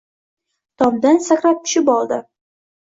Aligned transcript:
Tomdan 0.83 1.21
sakrab 1.29 1.63
tushib 1.69 1.95
oldi 1.99 2.21